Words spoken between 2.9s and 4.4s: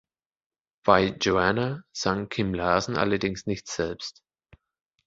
allerdings nicht selbst.